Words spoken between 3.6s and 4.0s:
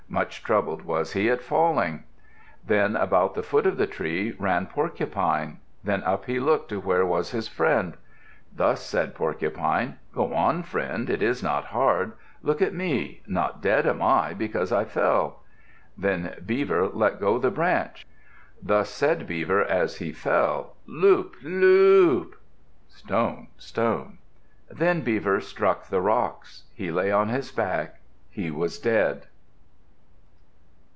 of the